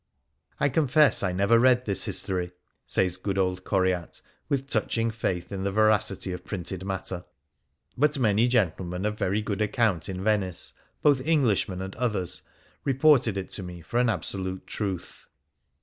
[0.59, 2.53] "I confess I never reade this historie,""*
[2.87, 7.23] says good old Coryat, with touching faith in the veracity of printed matter,"
[7.99, 12.41] but many gentlemen of very good account in Venice, both Englishmen and others,
[12.83, 15.27] reported it to me for an absolute truth.